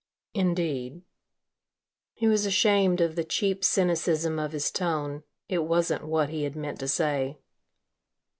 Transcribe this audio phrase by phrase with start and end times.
[0.33, 1.03] "Indeed?"
[2.15, 5.21] He was ashamed of the cheap cynicism of his tone.
[5.47, 7.37] It wasn't what he had meant to say.